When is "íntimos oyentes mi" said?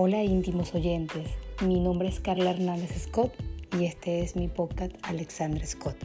0.22-1.80